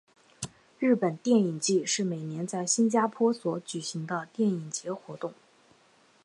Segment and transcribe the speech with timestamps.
[0.79, 5.31] 日本电影祭是每年在新加坡所举行的电影节活动。